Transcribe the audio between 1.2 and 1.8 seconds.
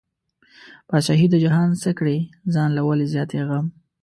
د جهان